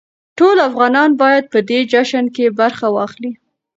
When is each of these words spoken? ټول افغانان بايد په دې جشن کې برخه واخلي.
ټول 0.37 0.57
افغانان 0.69 1.09
بايد 1.21 1.43
په 1.53 1.59
دې 1.69 1.79
جشن 1.91 2.25
کې 2.35 2.55
برخه 2.59 2.87
واخلي. 2.95 3.31